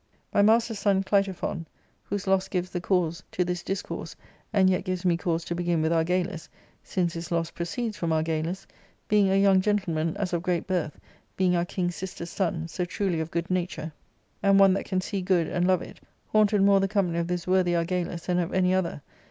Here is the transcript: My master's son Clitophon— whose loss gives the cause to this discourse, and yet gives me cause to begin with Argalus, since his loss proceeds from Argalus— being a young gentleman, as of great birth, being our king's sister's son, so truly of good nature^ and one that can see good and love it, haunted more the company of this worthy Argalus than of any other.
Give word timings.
My 0.33 0.41
master's 0.41 0.79
son 0.79 1.03
Clitophon— 1.03 1.67
whose 2.05 2.25
loss 2.25 2.47
gives 2.47 2.71
the 2.71 2.81
cause 2.81 3.21
to 3.33 3.45
this 3.45 3.61
discourse, 3.61 4.15
and 4.51 4.67
yet 4.67 4.83
gives 4.83 5.05
me 5.05 5.15
cause 5.15 5.45
to 5.45 5.53
begin 5.53 5.83
with 5.83 5.91
Argalus, 5.91 6.49
since 6.83 7.13
his 7.13 7.31
loss 7.31 7.51
proceeds 7.51 7.97
from 7.97 8.09
Argalus— 8.11 8.65
being 9.09 9.29
a 9.29 9.35
young 9.39 9.61
gentleman, 9.61 10.17
as 10.17 10.33
of 10.33 10.41
great 10.41 10.65
birth, 10.65 10.99
being 11.37 11.55
our 11.55 11.65
king's 11.65 11.97
sister's 11.97 12.31
son, 12.31 12.67
so 12.67 12.83
truly 12.83 13.19
of 13.19 13.29
good 13.29 13.47
nature^ 13.49 13.91
and 14.41 14.59
one 14.59 14.73
that 14.73 14.85
can 14.85 15.01
see 15.01 15.21
good 15.21 15.45
and 15.45 15.67
love 15.67 15.83
it, 15.83 15.99
haunted 16.29 16.63
more 16.63 16.79
the 16.79 16.87
company 16.87 17.19
of 17.19 17.27
this 17.27 17.45
worthy 17.45 17.75
Argalus 17.75 18.25
than 18.25 18.39
of 18.39 18.51
any 18.55 18.73
other. 18.73 19.03